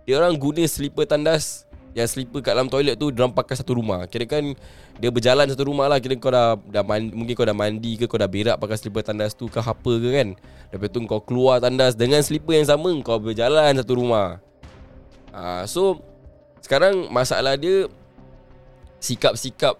Dia 0.04 0.20
orang 0.20 0.36
guna 0.36 0.62
selipar 0.68 1.08
tandas 1.08 1.64
Yang 1.96 2.14
selipar 2.14 2.44
kat 2.44 2.52
dalam 2.54 2.68
toilet 2.70 2.94
tu 3.00 3.10
Diorang 3.10 3.32
pakai 3.32 3.56
satu 3.58 3.74
rumah. 3.74 4.04
Kira 4.06 4.28
kan 4.28 4.54
Dia 5.00 5.10
berjalan 5.10 5.48
satu 5.50 5.66
rumah 5.66 5.90
lah 5.90 5.98
Kira 5.98 6.14
kau 6.20 6.30
dah, 6.30 6.54
dah 6.70 6.84
mandi, 6.84 7.10
Mungkin 7.16 7.34
kau 7.34 7.48
dah 7.48 7.56
mandi 7.56 7.98
ke 7.98 8.04
Kau 8.06 8.20
dah 8.20 8.30
berak 8.30 8.60
pakai 8.60 8.76
selipar 8.78 9.02
tandas 9.02 9.34
tu 9.34 9.48
Ke 9.50 9.64
apa 9.64 9.92
ke 9.96 10.08
kan. 10.12 10.28
Lepas 10.70 10.88
tu 10.92 10.98
kau 11.08 11.20
keluar 11.24 11.58
tandas 11.58 11.96
Dengan 11.96 12.20
selipar 12.22 12.54
yang 12.60 12.68
sama 12.68 12.92
Kau 13.02 13.18
berjalan 13.18 13.74
satu 13.74 13.98
rumah. 13.98 14.38
Uh, 15.34 15.64
So 15.66 15.98
Sekarang 16.62 17.10
masalah 17.10 17.58
dia 17.58 17.90
sikap-sikap 19.06 19.78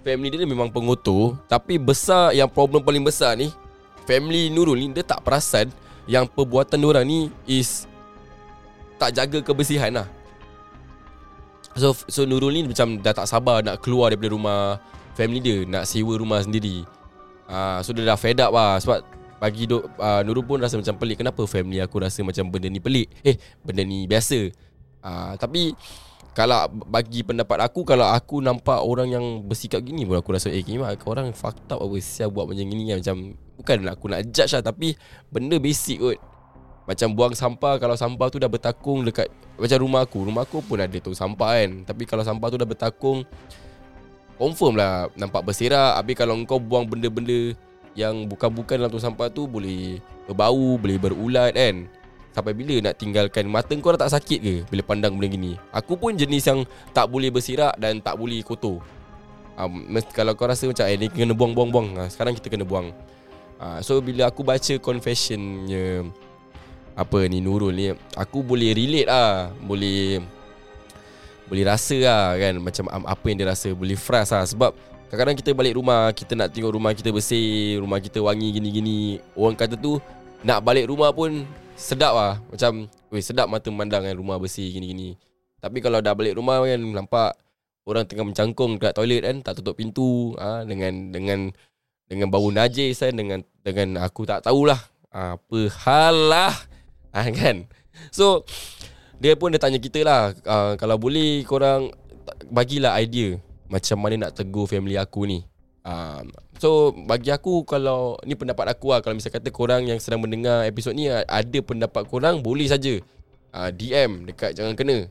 family 0.00 0.32
dia 0.32 0.40
ni 0.40 0.48
memang 0.48 0.72
pengotor 0.72 1.36
tapi 1.46 1.76
besar 1.76 2.32
yang 2.32 2.48
problem 2.48 2.80
paling 2.80 3.04
besar 3.04 3.36
ni 3.36 3.52
family 4.08 4.50
Nurul 4.50 4.80
ni 4.80 4.86
dia 4.90 5.04
tak 5.04 5.22
perasan 5.22 5.70
yang 6.10 6.26
perbuatan 6.26 6.82
orang 6.82 7.06
ni 7.06 7.30
is 7.46 7.86
tak 8.98 9.14
jaga 9.18 9.42
kebersihan 9.42 9.90
lah. 9.90 10.06
So 11.74 11.94
so 12.06 12.22
Nurul 12.22 12.54
ni 12.54 12.60
macam 12.66 12.98
dah 13.00 13.14
tak 13.14 13.26
sabar 13.26 13.64
nak 13.64 13.82
keluar 13.82 14.12
daripada 14.12 14.30
rumah 14.34 14.60
family 15.18 15.40
dia 15.42 15.56
nak 15.66 15.86
sewa 15.88 16.14
rumah 16.14 16.42
sendiri. 16.42 16.86
Ah 17.50 17.78
uh, 17.78 17.86
so 17.86 17.90
dia 17.90 18.06
dah 18.06 18.18
fed 18.18 18.38
up 18.38 18.54
lah. 18.54 18.78
Sebab 18.78 19.02
bagi 19.42 19.66
uh, 19.70 20.22
Nurul 20.22 20.46
pun 20.46 20.62
rasa 20.62 20.78
macam 20.78 20.94
pelik. 20.98 21.22
Kenapa 21.22 21.42
family 21.50 21.82
aku 21.82 21.98
rasa 21.98 22.22
macam 22.22 22.46
benda 22.46 22.70
ni 22.70 22.78
pelik? 22.78 23.10
Eh 23.26 23.38
benda 23.62 23.82
ni 23.82 24.06
biasa. 24.06 24.50
Uh, 25.02 25.34
tapi 25.34 25.74
kalau 26.32 26.64
bagi 26.88 27.20
pendapat 27.20 27.60
aku 27.60 27.84
Kalau 27.84 28.08
aku 28.08 28.40
nampak 28.40 28.80
orang 28.80 29.12
yang 29.12 29.24
bersikap 29.44 29.84
gini 29.84 30.08
pun 30.08 30.16
Aku 30.16 30.32
rasa 30.32 30.48
eh 30.48 30.64
Kimak 30.64 31.04
orang 31.04 31.28
fucked 31.36 31.68
up 31.68 31.84
apa? 31.84 31.96
Siap 32.00 32.32
buat 32.32 32.48
macam 32.48 32.64
gini 32.64 32.88
kan? 32.88 33.04
Macam 33.04 33.16
Bukan 33.60 33.76
aku 33.92 34.04
nak 34.08 34.20
judge 34.32 34.56
lah 34.56 34.64
Tapi 34.64 34.96
Benda 35.28 35.60
basic 35.60 36.00
kot. 36.00 36.18
Macam 36.88 37.08
buang 37.12 37.36
sampah 37.36 37.76
Kalau 37.76 37.94
sampah 38.00 38.32
tu 38.32 38.40
dah 38.40 38.48
bertakung 38.48 39.04
Dekat 39.04 39.28
Macam 39.60 39.76
rumah 39.84 40.08
aku 40.08 40.24
Rumah 40.24 40.42
aku 40.48 40.64
pun 40.64 40.80
ada 40.80 40.96
tu 40.96 41.12
sampah 41.12 41.52
kan. 41.52 41.70
Tapi 41.84 42.02
kalau 42.08 42.24
sampah 42.24 42.48
tu 42.48 42.56
dah 42.56 42.68
bertakung 42.68 43.28
Confirm 44.40 44.80
lah 44.80 45.12
Nampak 45.20 45.44
berserak. 45.44 46.00
Habis 46.00 46.16
kalau 46.16 46.40
kau 46.48 46.56
buang 46.56 46.88
benda-benda 46.88 47.52
Yang 47.92 48.24
bukan-bukan 48.32 48.80
dalam 48.80 48.88
tu 48.88 48.96
sampah 48.96 49.28
tu 49.28 49.44
Boleh 49.44 50.00
berbau 50.24 50.80
Boleh 50.80 50.96
berulat 50.96 51.52
kan 51.52 51.92
Sampai 52.32 52.56
bila 52.56 52.80
nak 52.80 52.96
tinggalkan? 52.96 53.44
Mata 53.44 53.76
kau 53.76 53.92
tak 53.92 54.08
sakit 54.08 54.40
ke 54.40 54.54
Bila 54.72 54.80
pandang 54.80 55.12
benda 55.12 55.28
gini? 55.28 55.52
Aku 55.68 56.00
pun 56.00 56.16
jenis 56.16 56.48
yang 56.48 56.64
Tak 56.96 57.12
boleh 57.12 57.28
bersirak 57.28 57.76
Dan 57.76 58.00
tak 58.00 58.16
boleh 58.16 58.40
kotor. 58.40 58.80
Um, 59.60 59.92
Kalau 60.16 60.32
kau 60.32 60.48
rasa 60.48 60.64
macam 60.64 60.88
Eh 60.88 60.96
ni 60.96 61.12
kena 61.12 61.36
buang-buang-buang. 61.36 62.00
Ha, 62.00 62.02
Sekarang 62.08 62.32
kita 62.32 62.48
kena 62.48 62.64
buang. 62.64 62.88
Ha, 63.60 63.84
So 63.84 64.00
bila 64.00 64.32
aku 64.32 64.40
baca 64.40 64.80
confessionnya 64.80 66.08
Apa 66.96 67.28
ni 67.28 67.44
Nurul 67.44 67.76
ni 67.76 67.92
Aku 68.16 68.40
boleh 68.40 68.72
relate 68.72 69.12
lah. 69.12 69.52
Boleh 69.60 70.24
Boleh 71.52 71.68
rasa 71.68 72.00
lah 72.00 72.32
kan 72.40 72.54
Macam 72.64 72.84
um, 72.88 73.04
apa 73.12 73.24
yang 73.28 73.44
dia 73.44 73.48
rasa. 73.52 73.68
Boleh 73.76 74.00
frust 74.00 74.32
lah. 74.32 74.48
Sebab 74.48 74.72
Kadang-kadang 75.12 75.36
kita 75.36 75.52
balik 75.52 75.76
rumah 75.76 76.08
Kita 76.16 76.32
nak 76.32 76.48
tengok 76.48 76.80
rumah 76.80 76.96
kita 76.96 77.12
bersih 77.12 77.76
Rumah 77.84 78.00
kita 78.00 78.24
wangi 78.24 78.56
gini-gini. 78.56 79.20
Orang 79.36 79.52
kata 79.52 79.76
tu 79.76 80.00
Nak 80.40 80.64
balik 80.64 80.88
rumah 80.88 81.12
pun 81.12 81.44
Sedap 81.76 82.12
lah. 82.14 82.34
Macam 82.48 82.86
Weh 83.12 83.24
sedap 83.24 83.48
mata 83.48 83.68
memandang 83.68 84.04
kan 84.04 84.14
Rumah 84.16 84.36
bersih 84.40 84.68
gini-gini. 84.72 85.16
Tapi 85.62 85.78
kalau 85.78 86.02
dah 86.02 86.12
balik 86.16 86.36
rumah 86.36 86.62
kan 86.62 86.80
Nampak 86.80 87.38
Orang 87.82 88.06
tengah 88.06 88.26
mencangkung 88.26 88.78
dekat 88.78 88.94
toilet 88.94 89.22
kan 89.26 89.42
Tak 89.42 89.58
tutup 89.58 89.74
pintu 89.78 90.38
ha, 90.38 90.62
Dengan 90.62 91.10
Dengan 91.10 91.50
Dengan 92.06 92.30
bau 92.30 92.46
najis 92.50 93.02
kan 93.02 93.14
Dengan 93.14 93.42
Dengan 93.62 93.98
aku 94.02 94.22
tak 94.26 94.46
tahulah 94.46 94.78
Apa 95.10 95.60
hal 95.86 96.16
lah. 96.30 96.54
Ha, 97.12 97.28
Kan? 97.30 97.66
So 98.14 98.46
Dia 99.18 99.34
pun 99.34 99.52
dia 99.54 99.58
tanya 99.58 99.82
kita 99.82 100.02
lah 100.06 100.34
ha, 100.46 100.74
Kalau 100.78 100.96
boleh 100.98 101.42
korang 101.42 101.90
Bagilah 102.50 102.98
idea 103.02 103.38
Macam 103.66 103.96
mana 103.98 104.28
nak 104.28 104.36
tegur 104.36 104.68
family 104.68 105.00
aku 105.00 105.24
ni. 105.24 105.40
Ha, 105.82 106.20
So 106.62 106.94
bagi 106.94 107.34
aku 107.34 107.66
Kalau 107.66 108.22
Ni 108.22 108.38
pendapat 108.38 108.70
aku 108.70 108.94
lah. 108.94 109.02
Kalau 109.02 109.18
misalnya 109.18 109.42
kata 109.42 109.50
korang 109.50 109.82
Yang 109.90 110.06
sedang 110.06 110.22
mendengar 110.22 110.62
episod 110.62 110.94
ni 110.94 111.10
Ada 111.10 111.58
pendapat 111.58 112.06
korang 112.06 112.38
Boleh 112.38 112.70
saja. 112.70 113.02
Ha, 113.50 113.74
DM 113.74 114.30
Dekat 114.30 114.54
Jangan 114.54 114.78
Kena. 114.78 115.10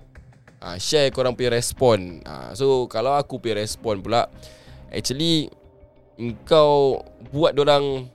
Ha, 0.63 0.79
Share 0.79 1.12
korang 1.12 1.36
punya 1.36 1.51
respon. 1.51 2.24
Ha, 2.24 2.55
So 2.55 2.88
kalau 2.88 3.20
aku 3.20 3.43
punya 3.43 3.60
respon 3.60 4.00
pula 4.00 4.31
Actually 4.88 5.51
Engkau 6.15 7.03
Buat 7.36 7.60
orang 7.60 8.08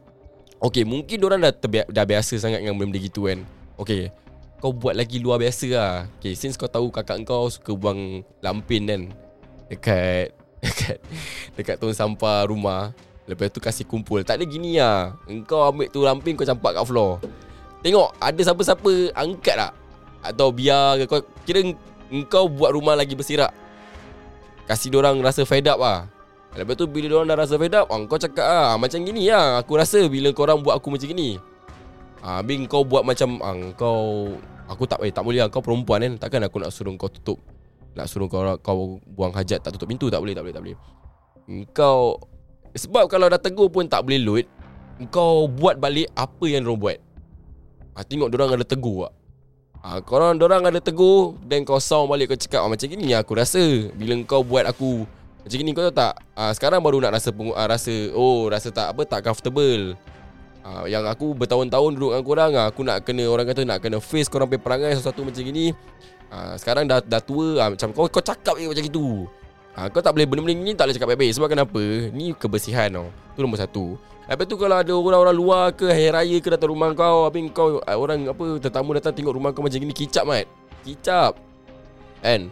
Okay 0.56 0.88
mungkin 0.88 1.20
orang 1.20 1.44
dah, 1.44 1.52
terbi- 1.52 1.84
dah 1.92 2.08
biasa 2.08 2.40
sangat 2.40 2.64
Dengan 2.64 2.80
benda-benda 2.80 3.04
gitu 3.04 3.28
kan? 3.28 3.44
Okay 3.76 4.08
Kau 4.56 4.72
buat 4.72 4.96
lagi 4.96 5.20
luar 5.20 5.36
biasa 5.36 5.68
lah. 5.68 5.94
Okay 6.16 6.32
since 6.32 6.56
kau 6.56 6.64
tahu 6.64 6.88
Kakak 6.88 7.28
kau 7.28 7.52
suka 7.52 7.76
buang 7.76 8.24
Lampin 8.40 8.88
kan? 8.88 9.02
Dekat 9.68 10.32
Dekat 10.64 10.98
Dekat 11.52 11.76
tong 11.76 11.92
sampah 11.92 12.48
rumah 12.48 12.96
Lepas 13.26 13.50
tu 13.50 13.58
kasih 13.58 13.82
kumpul. 13.82 14.22
Tak 14.22 14.38
ada 14.38 14.44
gini 14.46 14.78
lah. 14.78 15.18
Engkau 15.26 15.66
ambil 15.66 15.90
tu 15.90 16.06
lampin 16.06 16.38
Kau 16.38 16.46
campak 16.46 16.78
kat 16.78 16.86
floor. 16.86 17.18
Tengok 17.82 18.14
Ada 18.22 18.40
siapa-siapa 18.50 18.92
Angkat 19.14 19.56
tak? 19.58 19.72
Atau 20.22 20.54
biar 20.54 21.02
kau 21.10 21.22
Kira 21.42 21.66
Engkau 22.06 22.46
buat 22.46 22.70
rumah 22.70 22.94
lagi 22.94 23.18
bersirak. 23.18 23.50
Kasih 24.70 24.94
orang 24.94 25.18
rasa 25.22 25.42
fed 25.42 25.66
up 25.66 25.78
lah. 25.82 26.06
Lepas 26.54 26.78
tu 26.78 26.86
bila 26.86 27.20
orang 27.20 27.34
dah 27.34 27.38
rasa 27.42 27.58
fed 27.58 27.74
up 27.74 27.90
ah, 27.90 27.98
Kau 28.06 28.18
cakap 28.18 28.46
lah 28.46 28.78
Macam 28.78 29.02
gini 29.02 29.26
lah. 29.26 29.58
Aku 29.58 29.74
rasa 29.74 30.06
bila 30.06 30.30
korang 30.30 30.62
buat 30.62 30.78
aku 30.78 30.94
macam 30.94 31.10
gini. 31.10 31.42
Ah, 32.22 32.38
Habis 32.38 32.62
kau 32.70 32.86
buat 32.86 33.02
macam 33.02 33.42
ah, 33.42 33.58
Kau 33.74 34.30
Aku 34.70 34.86
tak 34.86 35.02
eh, 35.02 35.10
tak 35.10 35.26
boleh 35.26 35.42
lah. 35.42 35.50
Kau 35.50 35.62
perempuan 35.66 35.98
kan 35.98 36.14
Takkan 36.14 36.46
aku 36.46 36.62
nak 36.62 36.70
suruh 36.70 36.94
kau 36.94 37.10
tutup? 37.10 37.42
Nak 37.98 38.06
suruh 38.06 38.30
kau 38.30 38.46
kau 38.62 39.02
buang 39.02 39.34
hajat 39.34 39.66
Tak 39.66 39.74
tutup 39.74 39.90
pintu? 39.90 40.06
Tak 40.06 40.22
boleh 40.22 40.34
tak 40.34 40.46
boleh 40.46 40.54
tak 40.54 40.62
boleh. 40.62 40.78
Kau 41.74 42.18
Sebab 42.76 43.08
kalau 43.08 43.26
dah 43.26 43.40
tegur 43.40 43.72
pun 43.72 43.88
tak 43.88 44.04
boleh 44.04 44.20
load 44.20 44.44
Kau 45.08 45.48
buat 45.48 45.80
balik 45.80 46.12
Apa 46.12 46.44
yang 46.44 46.62
diorang 46.64 46.80
buat. 46.80 46.98
Ah, 47.96 48.04
Tengok 48.04 48.28
diorang 48.28 48.52
ada 48.52 48.64
tegur 48.64 49.08
tak? 49.08 49.12
Ha, 49.86 50.02
korang 50.02 50.34
orang 50.36 50.66
ada 50.66 50.80
tegur 50.82 51.38
Dan 51.46 51.62
kau 51.64 51.78
sound 51.78 52.10
balik 52.10 52.32
kau 52.32 52.38
cakap 52.38 52.60
ah, 52.64 52.68
Macam 52.68 52.84
gini 52.84 53.16
aku 53.16 53.32
rasa. 53.32 53.62
Bila 53.96 54.12
kau 54.28 54.44
buat 54.44 54.68
aku 54.68 55.08
Macam 55.46 55.56
gini 55.56 55.70
kau 55.72 55.84
tahu 55.88 55.94
tak? 55.94 56.14
Ha, 56.36 56.52
Sekarang 56.52 56.84
baru 56.84 57.00
nak 57.00 57.16
rasa 57.16 57.32
pengu- 57.32 57.56
ha, 57.56 57.64
rasa 57.64 58.12
Oh 58.12 58.50
rasa 58.52 58.68
tak 58.68 58.92
apa 58.92 59.02
Tak 59.08 59.24
comfortable. 59.24 59.96
Ha, 60.66 60.84
Yang 60.90 61.04
aku 61.08 61.26
bertahun-tahun 61.38 61.90
duduk 61.96 62.10
dengan 62.12 62.24
korang 62.26 62.52
ha, 62.58 62.62
Aku 62.68 62.84
nak 62.84 63.00
kena 63.06 63.24
Orang 63.30 63.46
kata 63.46 63.62
nak 63.64 63.78
kena 63.80 64.02
face 64.02 64.26
korang 64.28 64.50
punya 64.50 64.60
perangai 64.60 64.92
Sesuatu 64.98 65.22
macam 65.22 65.40
gini. 65.40 65.72
Ha, 66.28 66.58
Sekarang 66.58 66.84
dah, 66.84 66.98
dah 67.00 67.22
tua 67.22 67.62
ha, 67.62 67.64
Macam 67.70 67.94
kau 67.94 68.10
kau 68.10 68.20
cakap 68.20 68.58
je 68.58 68.66
macam 68.66 68.84
itu 68.84 69.06
ha, 69.76 69.92
Kau 69.92 70.00
tak 70.00 70.16
boleh 70.16 70.26
benda-benda 70.26 70.56
ni 70.56 70.72
Tak 70.72 70.88
boleh 70.88 70.96
cakap 70.96 71.08
baik-baik 71.12 71.32
Sebab 71.36 71.48
kenapa? 71.52 71.82
Ni 72.10 72.32
kebersihan 72.32 72.88
tau. 72.88 73.12
Tu 73.36 73.40
nombor 73.44 73.60
satu. 73.60 74.00
Lepas 74.26 74.46
tu 74.48 74.56
kalau 74.58 74.76
ada 74.80 74.90
orang-orang 74.90 75.36
luar 75.36 75.64
ke 75.70 75.86
Hari 75.86 76.10
Raya 76.10 76.36
ke 76.42 76.48
datang 76.50 76.74
rumah 76.74 76.90
kau 76.96 77.28
Habis 77.28 77.46
kau 77.54 77.78
ah, 77.84 77.94
Orang 77.94 78.26
apa 78.26 78.58
Tetamu 78.58 78.96
datang 78.96 79.14
tengok 79.14 79.36
rumah 79.36 79.52
kau 79.52 79.62
macam 79.62 79.78
gini 79.78 79.92
Kicap 79.92 80.24
mat. 80.26 80.48
Kicap. 80.82 81.36
Kan? 82.24 82.50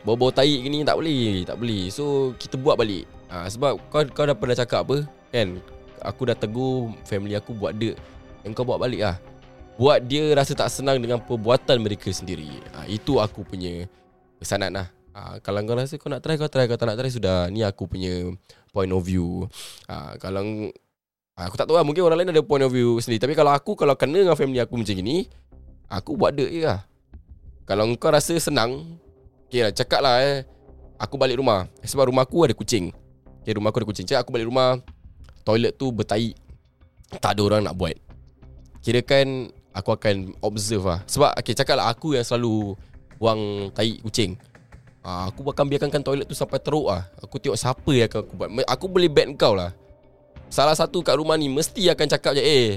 Bau-bau 0.00 0.32
tahi 0.32 0.64
gini 0.64 0.86
tak 0.86 0.96
boleh 0.96 1.44
Tak 1.44 1.58
boleh. 1.58 1.90
So 1.92 2.32
kita 2.38 2.56
buat 2.56 2.78
balik. 2.78 3.04
Ha, 3.28 3.50
Sebab 3.50 3.76
kau 3.90 4.00
kau 4.06 4.24
dah 4.24 4.36
pernah 4.38 4.56
cakap 4.56 4.86
apa? 4.86 5.04
Kan? 5.34 5.60
Aku 6.00 6.24
dah 6.24 6.38
tegur 6.38 6.94
Family 7.04 7.36
aku 7.36 7.52
buat 7.52 7.76
dia. 7.76 7.98
Dan 8.40 8.56
kau 8.56 8.64
buat 8.64 8.80
balik 8.80 9.04
lah. 9.04 9.20
Buat 9.76 10.08
dia 10.08 10.32
rasa 10.32 10.56
tak 10.56 10.72
senang 10.72 10.96
Dengan 10.96 11.20
perbuatan 11.20 11.76
mereka 11.82 12.08
sendiri. 12.08 12.48
Ha, 12.72 12.88
Itu 12.88 13.20
aku 13.20 13.44
punya 13.44 13.84
Pesanan 14.40 14.72
lah 14.72 14.99
ha, 15.14 15.38
Kalau 15.42 15.58
kau 15.66 15.76
rasa 15.76 15.94
kau 15.98 16.10
nak 16.10 16.22
try 16.22 16.36
Kau 16.38 16.50
try. 16.50 16.66
Kau 16.66 16.78
tak 16.78 16.86
nak 16.90 16.98
try 16.98 17.10
Sudah. 17.10 17.50
Ni 17.50 17.62
aku 17.66 17.86
punya 17.90 18.30
Point 18.70 18.92
of 18.94 19.02
view. 19.02 19.46
Ha, 19.90 20.16
Kalau 20.18 20.70
Ah, 21.38 21.48
Aku 21.48 21.56
tak 21.56 21.64
tahu 21.64 21.78
lah. 21.78 21.86
Mungkin 21.86 22.04
orang 22.04 22.20
lain 22.20 22.36
ada 22.36 22.42
point 22.44 22.60
of 22.60 22.68
view 22.68 23.00
sendiri. 23.00 23.22
Tapi 23.22 23.34
kalau 23.38 23.54
aku 23.54 23.72
Kalau 23.78 23.94
kena 23.96 24.22
dengan 24.26 24.36
family 24.36 24.60
aku 24.60 24.76
macam 24.76 24.94
gini 24.94 25.26
Aku 25.90 26.14
buat 26.14 26.36
dek 26.36 26.50
je 26.52 26.60
lah. 26.62 26.86
Kalau 27.66 27.86
kau 27.98 28.10
rasa 28.12 28.34
senang 28.38 28.98
Okay 29.50 29.66
lah 29.66 29.72
cakap 29.74 30.00
lah 30.04 30.22
eh. 30.22 30.46
Aku 31.00 31.18
balik 31.18 31.40
rumah. 31.40 31.66
Sebab 31.82 32.12
rumah 32.12 32.22
aku 32.28 32.46
ada 32.46 32.54
kucing. 32.54 32.94
Okay 33.42 33.56
rumah 33.56 33.74
aku 33.74 33.82
ada 33.82 33.88
kucing. 33.88 34.06
Cakap 34.06 34.28
aku 34.28 34.30
balik 34.36 34.46
rumah 34.46 34.78
Toilet 35.42 35.74
tu 35.74 35.90
bertahi. 35.90 36.36
Tak 37.18 37.34
ada 37.34 37.42
orang 37.42 37.62
nak 37.66 37.74
buat. 37.74 37.96
Kira 38.84 39.02
kan 39.02 39.50
Aku 39.74 39.90
akan 39.94 40.34
observe 40.42 40.86
lah. 40.86 41.00
Sebab 41.10 41.34
okay, 41.38 41.54
cakap 41.54 41.78
lah 41.78 41.90
Aku 41.90 42.14
yang 42.14 42.26
selalu 42.26 42.78
Buang 43.18 43.68
tahi 43.74 44.00
kucing 44.00 44.38
Ah, 45.00 45.32
aku 45.32 45.48
akan 45.48 45.64
biarkan 45.64 46.04
toilet 46.04 46.28
tu 46.28 46.36
sampai 46.36 46.60
teruk 46.60 46.92
lah 46.92 47.08
Aku 47.24 47.40
tengok 47.40 47.56
siapa 47.56 47.88
yang 47.88 48.04
akan 48.04 48.20
aku 48.20 48.34
buat. 48.36 48.48
Aku 48.68 48.84
boleh 48.84 49.08
bet 49.08 49.32
kau 49.40 49.56
lah. 49.56 49.72
Salah 50.52 50.76
satu 50.76 51.00
kat 51.00 51.16
rumah 51.16 51.40
ni 51.40 51.48
Mesti 51.48 51.88
akan 51.88 52.06
cakap 52.10 52.36
je 52.36 52.42
Eh 52.44 52.68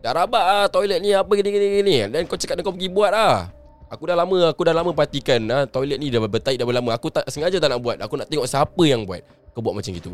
Dah 0.00 0.16
rabak 0.16 0.40
lah 0.40 0.64
toilet 0.72 1.02
ni 1.02 1.12
Apa 1.12 1.28
gini 1.36 1.50
gini 1.50 1.66
gini 1.82 1.94
Dan 2.08 2.24
kau 2.24 2.38
cakap 2.38 2.62
kau 2.62 2.72
pergi 2.72 2.88
buat 2.88 3.10
lah 3.12 3.52
Aku 3.90 4.06
dah 4.08 4.16
lama 4.16 4.54
Aku 4.54 4.62
dah 4.64 4.72
lama 4.72 4.96
perhatikan 4.96 5.44
ha, 5.50 5.66
Toilet 5.68 5.98
ni 5.98 6.08
dah 6.08 6.24
bertaik 6.24 6.56
dah 6.56 6.64
berlama. 6.64 6.92
Aku 6.96 7.08
tak 7.12 7.24
sengaja 7.28 7.56
tak 7.56 7.72
nak 7.72 7.80
buat. 7.80 7.96
Aku 8.00 8.20
nak 8.20 8.28
tengok 8.28 8.44
siapa 8.44 8.82
yang 8.84 9.08
buat. 9.08 9.24
Kau 9.56 9.64
buat 9.64 9.74
macam 9.74 9.92
gitu. 9.92 10.12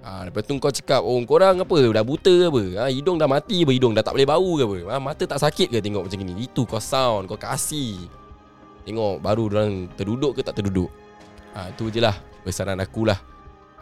Ha, 0.00 0.24
Lepas 0.24 0.42
tu 0.48 0.56
kau 0.56 0.72
cakap 0.72 1.04
Oh 1.04 1.20
korang 1.28 1.60
apa? 1.60 1.78
Dah 1.92 2.00
buta 2.00 2.32
ke 2.32 2.48
apa? 2.48 2.64
Ha, 2.80 2.82
Hidung 2.88 3.20
dah 3.20 3.28
mati 3.28 3.60
apa? 3.60 3.72
Hidung 3.76 3.92
dah 3.92 4.00
tak 4.00 4.16
boleh 4.16 4.28
bau 4.28 4.52
ke 4.56 4.64
apa? 4.64 4.76
Ha, 4.88 5.00
Mata 5.00 5.24
tak 5.28 5.40
sakit 5.40 5.68
ke 5.68 5.78
tengok 5.84 6.08
macam 6.08 6.16
gini? 6.16 6.32
Itu 6.48 6.64
kau 6.64 6.80
sound 6.80 7.28
Kau 7.28 7.36
kasih 7.36 8.08
Tengok 8.88 9.20
baru 9.20 9.52
orang 9.52 9.92
terduduk 10.00 10.32
ke 10.32 10.40
tak 10.40 10.56
terduduk? 10.56 10.88
Ha, 11.52 11.76
Tu 11.76 11.92
je 11.92 12.00
lah 12.00 12.16
Pesanan 12.40 12.80
aku 12.80 13.04
lah. 13.04 13.20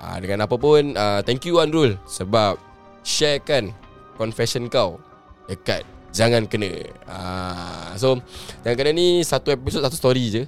Ha, 0.03 0.19
Dengan 0.19 0.51
apa 0.51 0.59
pun 0.59 0.99
uh, 0.99 1.23
Thank 1.23 1.47
you 1.47 1.63
Andrul 1.63 1.95
Sebab 2.11 2.59
Sharekan 3.07 3.71
Confession 4.19 4.67
kau 4.67 4.99
Dekat 5.47 5.87
Jangan 6.11 6.51
kena. 6.51 6.91
Ha, 7.07 7.95
So 7.95 8.19
Jangan 8.67 8.75
kena 8.75 8.91
ni 8.91 9.23
Satu 9.23 9.55
episod 9.55 9.79
Satu 9.79 9.95
story 9.95 10.27
je. 10.27 10.43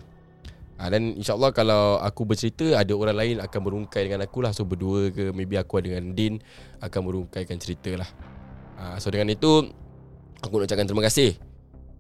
Ha, 0.83 0.91
Dan 0.91 1.15
insyaAllah 1.15 1.55
Kalau 1.55 2.03
aku 2.03 2.27
bercerita 2.27 2.83
Ada 2.83 2.99
orang 2.99 3.15
lain 3.15 3.37
Akan 3.39 3.63
merungkai 3.63 4.11
dengan 4.11 4.27
aku 4.27 4.43
lah. 4.43 4.51
So 4.51 4.67
berdua 4.67 5.15
ke 5.15 5.31
Maybe 5.31 5.55
aku 5.55 5.79
dengan 5.79 6.19
Din 6.19 6.43
Akan 6.83 7.07
merungkaikan 7.07 7.63
cerita 7.63 7.95
lah. 7.95 8.11
Ha, 8.75 8.99
So 8.99 9.15
dengan 9.15 9.31
itu 9.31 9.71
Aku 10.43 10.59
nak 10.59 10.67
ucapkan 10.67 10.91
terima 10.91 11.07
kasih 11.07 11.48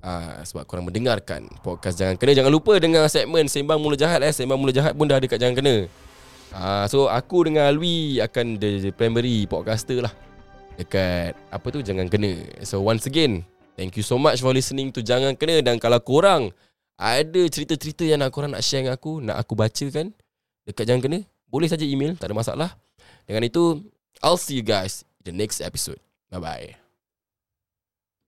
ha, 0.08 0.40
Sebab 0.40 0.64
korang 0.64 0.88
mendengarkan 0.88 1.44
Podcast 1.60 2.00
Jangan 2.00 2.16
Kena. 2.16 2.32
Jangan 2.32 2.48
lupa 2.48 2.80
dengan 2.80 3.04
segmen 3.12 3.44
Sembang 3.44 3.76
Mula 3.76 4.00
Jahat 4.00 4.24
eh. 4.24 4.32
Sembang 4.32 4.56
Mula 4.56 4.72
Jahat 4.72 4.96
pun 4.96 5.04
dah 5.04 5.20
ada 5.20 5.26
kat 5.28 5.36
Jangan 5.36 5.56
Kena. 5.60 5.76
Ha, 6.56 6.88
So 6.88 7.12
aku 7.12 7.44
dengan 7.44 7.68
Alwi 7.68 8.24
Akan 8.24 8.56
the 8.56 8.88
primary 8.96 9.44
podcaster 9.44 10.00
lah. 10.00 10.12
Dekat 10.80 11.36
Apa 11.52 11.66
tu 11.68 11.84
Jangan 11.84 12.08
Kena. 12.08 12.40
So 12.64 12.80
once 12.80 13.04
again 13.04 13.44
Thank 13.76 14.00
you 14.00 14.02
so 14.02 14.16
much 14.16 14.40
for 14.40 14.56
listening 14.56 14.88
to 14.96 15.04
Jangan 15.04 15.36
Kena. 15.36 15.60
Dan 15.60 15.76
kalau 15.76 16.00
korang 16.00 16.48
Ada 16.96 17.44
cerita-cerita 17.52 18.08
yang 18.08 18.24
nak 18.24 18.32
korang 18.32 18.56
nak 18.56 18.64
share 18.64 18.80
dengan 18.80 18.96
aku 18.96 19.20
Nak 19.20 19.36
aku 19.36 19.52
bacakan 19.52 20.16
Dekat 20.64 20.88
Jangan 20.88 21.02
Kena 21.04 21.18
Boleh 21.52 21.68
saja 21.68 21.84
email. 21.84 22.16
Tak 22.16 22.32
ada 22.32 22.36
masalah. 22.36 22.70
Dengan 23.28 23.44
itu 23.44 23.84
I'll 24.24 24.40
see 24.40 24.56
you 24.56 24.64
guys 24.64 25.04
in 25.22 25.30
the 25.30 25.34
next 25.36 25.60
episode. 25.60 26.00
Bye-bye 26.32 26.88